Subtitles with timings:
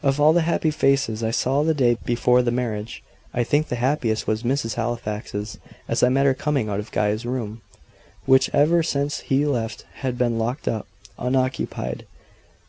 [0.00, 3.02] Of all the happy faces I saw the day before the marriage,
[3.34, 4.74] I think the happiest was Mrs.
[4.74, 5.58] Halifax's,
[5.88, 7.62] as I met her coming out of Guy's room,
[8.26, 10.86] which ever since he left had been locked up,
[11.18, 12.06] unoccupied.